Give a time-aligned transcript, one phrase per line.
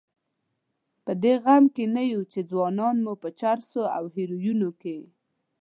[1.05, 4.97] په دې غم کې نه یو چې ځوانان مو په چرسو او هیرویینو کې.